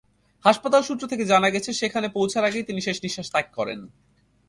[0.45, 3.79] হাসপাতালের সূত্র থেকে জানা গেছে, সেখানে পৌঁছার আগেই তিনি শেষনিঃশ্বাস ত্যাগ করেন।